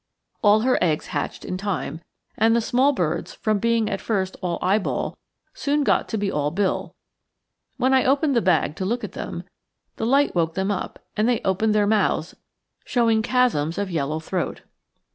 [0.41, 2.01] All her eggs hatched in time,
[2.35, 5.15] and the small birds, from being at first all eyeball,
[5.53, 6.95] soon got to be all bill.
[7.77, 9.43] When I opened the bag to look at them,
[9.97, 12.35] the light woke them up and they opened their mouths,
[12.83, 14.63] showing chasms of yellow throat.